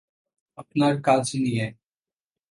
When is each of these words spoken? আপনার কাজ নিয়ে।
আপনার 0.57 0.93
কাজ 1.03 1.25
নিয়ে। 1.35 1.65